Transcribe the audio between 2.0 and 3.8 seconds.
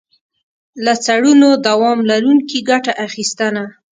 لرونکي ګټه اخیستنه.